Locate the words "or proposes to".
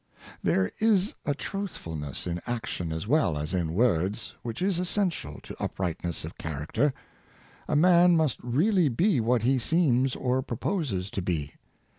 10.15-11.21